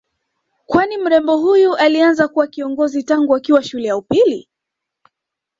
[0.67, 4.49] Kwani mrembo huyu alianza kuwa kiongozi tangu akiwa shule ya upili